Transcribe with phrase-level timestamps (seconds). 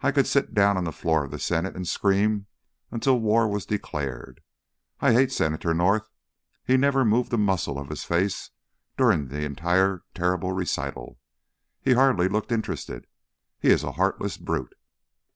[0.00, 2.46] I could sit down on the floor of the Senate and scream
[2.90, 4.42] until war was declared.
[4.98, 6.10] I hate Senator North.
[6.64, 8.50] He never moved a muscle of his face
[8.96, 11.20] during that entire terrible recital.
[11.80, 13.06] He hardly looked interested.
[13.60, 14.74] He is a heartless brute."